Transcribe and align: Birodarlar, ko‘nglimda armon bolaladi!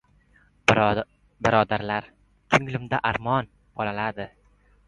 Birodarlar, 1.47 2.09
ko‘nglimda 2.57 3.01
armon 3.13 3.55
bolaladi! 3.83 4.29